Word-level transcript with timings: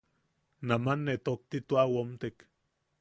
Naman 0.69 0.99
ne 1.05 1.15
tokti 1.27 1.57
tua 1.67 1.83
womtek. 1.93 2.35